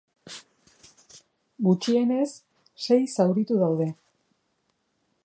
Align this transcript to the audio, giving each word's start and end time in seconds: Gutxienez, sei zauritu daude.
Gutxienez, 1.67 2.31
sei 2.87 2.99
zauritu 3.19 3.61
daude. 3.65 3.91